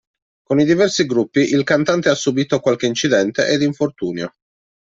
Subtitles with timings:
[0.41, 4.33] Con i diversi gruppi, il cantante ha subito qualche incidente ed infortunio.